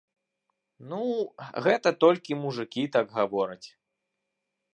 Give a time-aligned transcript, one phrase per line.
[0.93, 1.01] Ну,
[1.67, 3.63] гэта толькі мужыкі так гавораць.